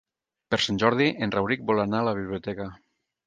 Per 0.53 0.57
Sant 0.67 0.79
Jordi 0.83 1.09
en 1.27 1.33
Rauric 1.37 1.67
vol 1.71 1.83
anar 1.83 2.01
a 2.01 2.07
la 2.09 2.17
biblioteca. 2.23 2.69